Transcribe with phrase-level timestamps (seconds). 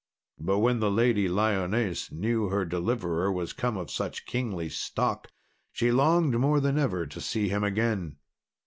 [0.39, 5.27] But when the Lady Lyones knew her deliverer was come of such a kingly stock,
[5.73, 8.15] she longed more than ever to see him again.